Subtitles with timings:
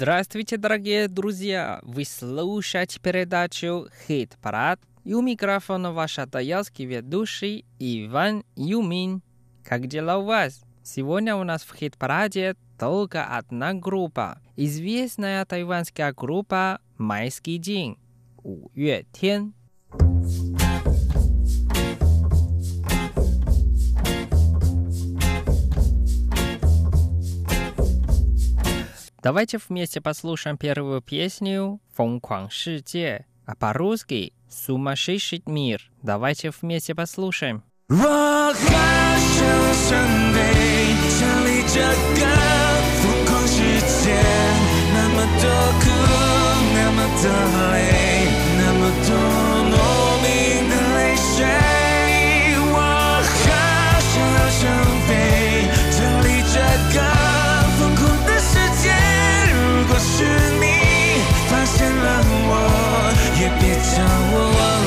[0.00, 1.80] Здравствуйте, дорогие друзья!
[1.82, 9.22] Вы слушаете передачу «Хит-парад» и у микрофона ваш атаялский ведущий Иван Юмин.
[9.64, 10.62] Как дела у вас?
[10.84, 14.40] Сегодня у нас в хит-параде только одна группа.
[14.54, 17.98] Известная тайванская группа «Майский день»–
[18.44, 19.52] «У Юэ Тен».
[29.27, 35.91] Давайте вместе послушаем первую песню «Фон Куан Шиде», а по-русски «Сумасшедший мир».
[36.01, 37.63] Давайте вместе послушаем.
[37.89, 40.37] 我还想象对，
[41.09, 41.79] 想离这
[42.15, 42.21] 个
[43.01, 44.15] 疯狂世界，
[44.93, 45.43] 那么多
[45.81, 45.85] 苦，
[46.73, 47.23] 那么多
[47.73, 48.16] 累，
[61.78, 62.52] 见了我，
[63.38, 64.77] 也别叫我忘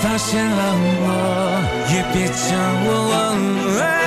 [0.00, 1.06] 发现了我，
[1.92, 3.14] 也别将我忘
[3.76, 4.05] 了。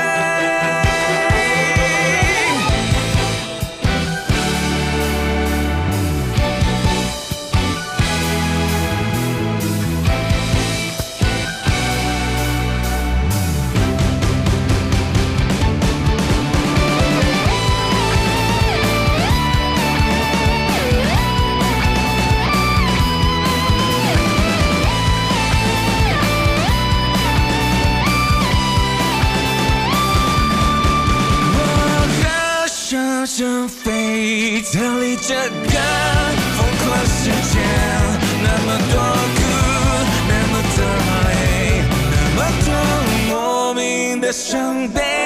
[33.22, 35.42] 我想飞，逃离这个
[36.56, 37.60] 疯狂世界，
[38.42, 38.96] 那么多
[39.36, 39.40] 苦，
[40.30, 40.80] 那么多
[41.28, 42.68] 累，那么多
[43.28, 45.19] 莫名的伤悲。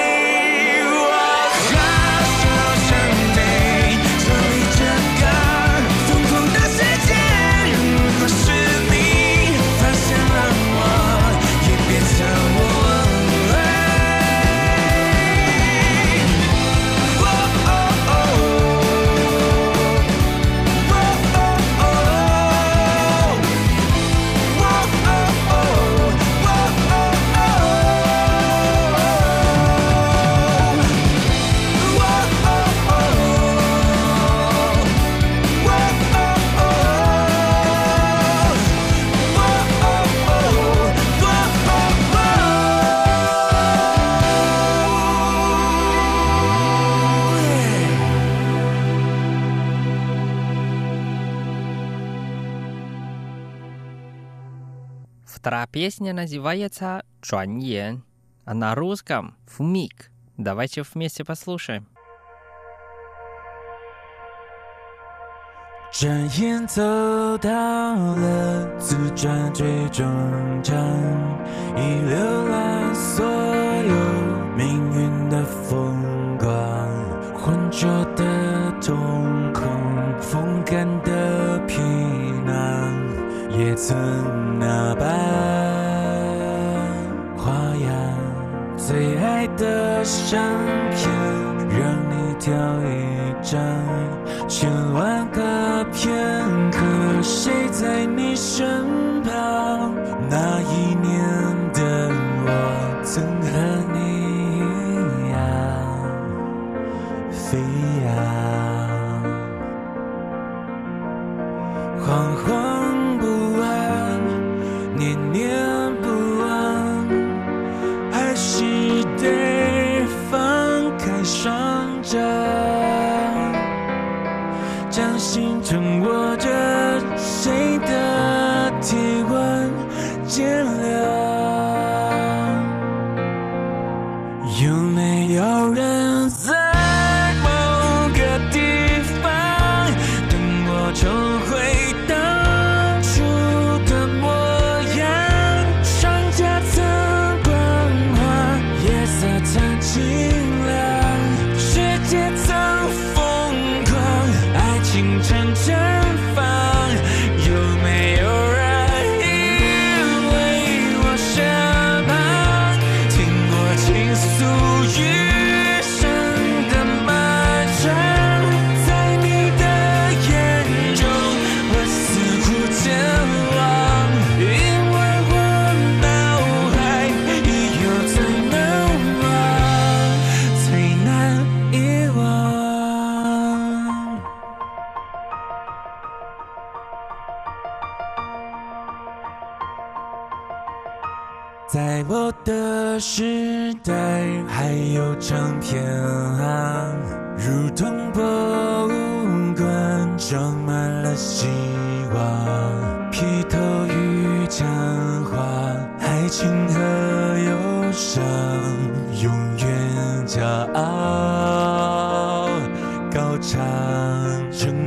[55.74, 58.04] Песня называется «Чуаньен»,
[58.44, 60.12] а на русском «Фумик».
[60.36, 61.88] Давайте вместе послушаем.
[65.90, 66.80] 转眼走
[67.38, 67.50] 到
[67.96, 70.06] 了自转最终
[70.62, 70.76] 站，
[71.76, 76.88] 已浏览所有命运的风光，
[77.36, 81.80] 浑浊的瞳孔，风干的皮
[82.46, 83.96] 囊，也曾
[84.60, 85.53] 那般。
[89.56, 90.42] 的相
[90.90, 91.10] 片
[91.68, 92.52] 让你挑
[92.82, 93.60] 一张。
[94.48, 96.12] 千万个片
[96.70, 96.80] 刻
[97.22, 99.03] 谁在你身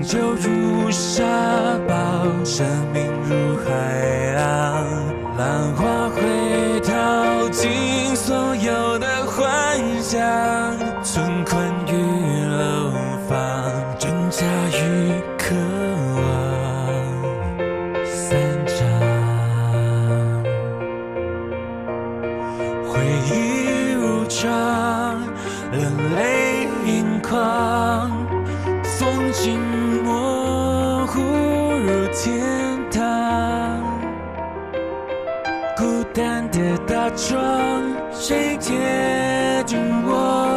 [0.07, 1.25] 就如沙
[1.85, 5.75] 堡生命如海浪浪
[36.17, 38.75] 单的大床，谁贴
[39.67, 39.77] 着
[40.07, 40.56] 我？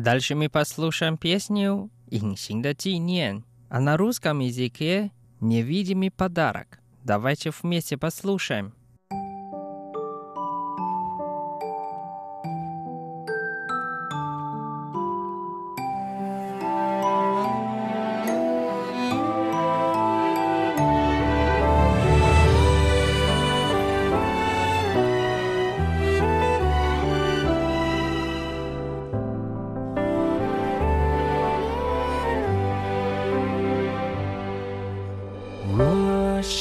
[0.00, 6.80] Дальше мы послушаем песню «Инсинда Тиньен», а на русском языке «Невидимый подарок».
[7.04, 8.72] Давайте вместе послушаем.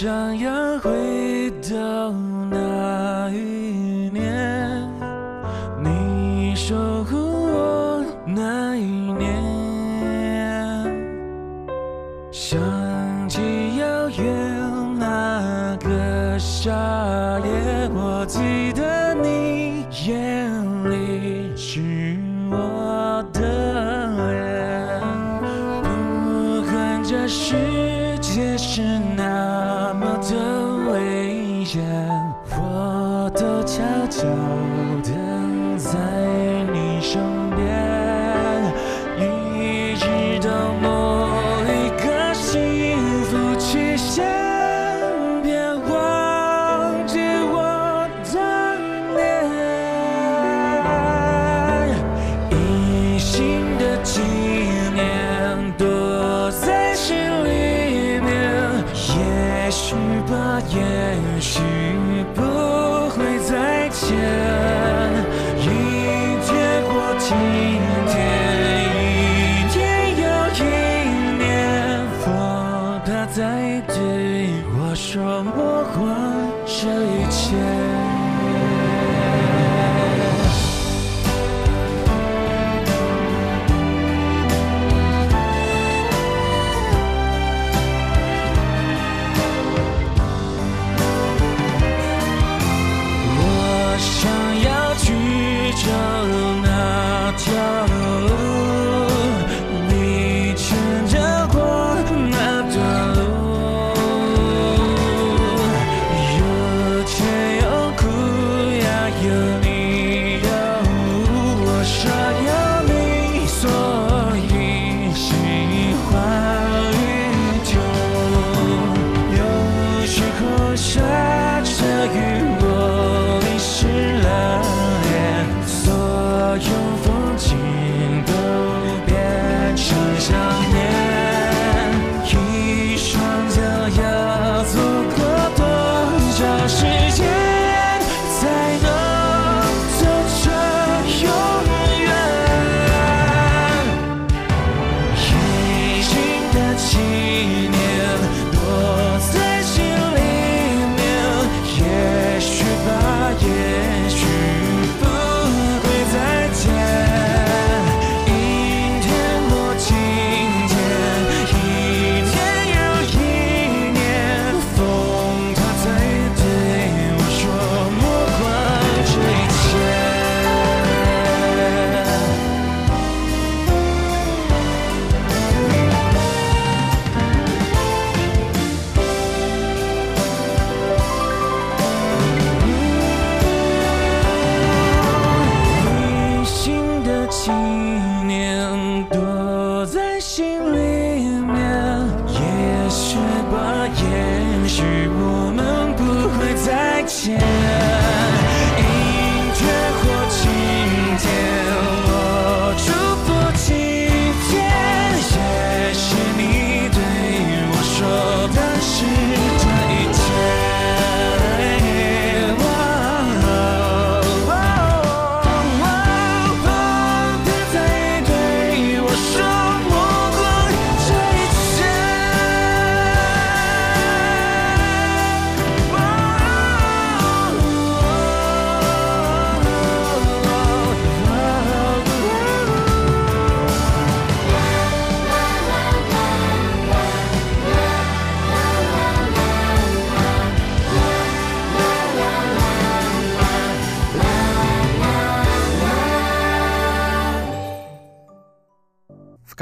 [0.02, 2.10] 想要回到
[31.70, 32.19] 间。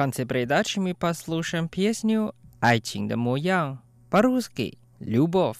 [0.07, 5.57] конце передачи мы послушаем песню «Айтинг да Муян» по-русски «Любовь».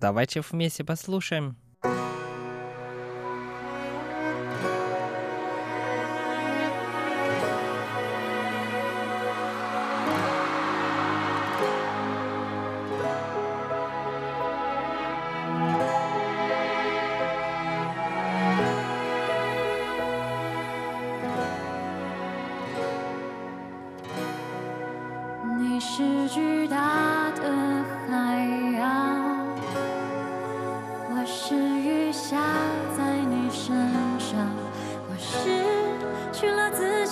[0.00, 1.58] Давайте вместе послушаем.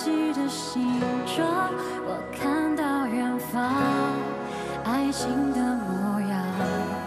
[0.05, 1.71] 的形状，
[2.05, 3.71] 我看到远方，
[4.83, 7.02] 爱情的模样。